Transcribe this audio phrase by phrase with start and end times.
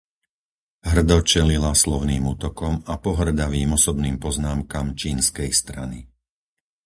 [0.91, 5.99] Hrdo čelila slovným útokom a pohŕdavým osobným poznámkam čínskej strany.